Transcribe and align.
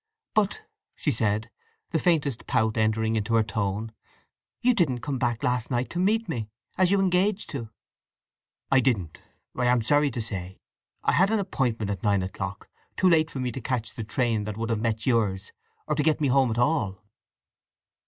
But," 0.33 0.63
she 0.95 1.11
said, 1.11 1.51
the 1.91 1.99
faintest 1.99 2.47
pout 2.47 2.75
entering 2.75 3.15
into 3.15 3.35
her 3.35 3.43
tone, 3.43 3.91
"you 4.59 4.73
didn't 4.73 5.01
come 5.01 5.19
back 5.19 5.43
last 5.43 5.69
night 5.69 5.95
and 5.95 6.03
meet 6.03 6.27
me, 6.27 6.49
as 6.75 6.89
you 6.89 6.99
engaged 6.99 7.51
to!" 7.51 7.69
"I 8.71 8.79
didn't—I 8.79 9.67
am 9.67 9.83
sorry 9.83 10.09
to 10.09 10.19
say. 10.19 10.59
I 11.03 11.11
had 11.11 11.29
an 11.29 11.37
appointment 11.37 11.91
at 11.91 12.01
nine 12.01 12.23
o'clock—too 12.23 13.09
late 13.11 13.29
for 13.29 13.39
me 13.39 13.51
to 13.51 13.61
catch 13.61 13.93
the 13.93 14.03
train 14.03 14.43
that 14.45 14.57
would 14.57 14.71
have 14.71 14.81
met 14.81 15.05
yours, 15.05 15.51
or 15.85 15.93
to 15.93 16.01
get 16.01 16.19
home 16.29 16.49
at 16.49 16.57
all." 16.57 17.03